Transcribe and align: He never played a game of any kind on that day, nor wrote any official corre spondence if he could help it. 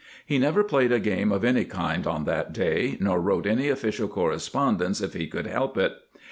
He 0.25 0.39
never 0.39 0.63
played 0.63 0.91
a 0.91 0.99
game 0.99 1.31
of 1.31 1.43
any 1.45 1.63
kind 1.63 2.07
on 2.07 2.23
that 2.23 2.53
day, 2.53 2.97
nor 2.99 3.21
wrote 3.21 3.45
any 3.45 3.69
official 3.69 4.07
corre 4.07 4.37
spondence 4.39 4.99
if 4.99 5.13
he 5.13 5.27
could 5.27 5.45
help 5.45 5.77
it. 5.77 5.93